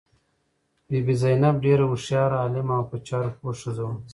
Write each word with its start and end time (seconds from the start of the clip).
بي 0.89 0.99
بي 1.05 1.13
زینب 1.21 1.55
ډېره 1.65 1.85
هوښیاره، 1.89 2.37
عالمه 2.43 2.73
او 2.77 2.83
په 2.91 2.97
چارو 3.07 3.31
پوه 3.37 3.53
ښځه 3.61 3.83
وه. 3.87 3.95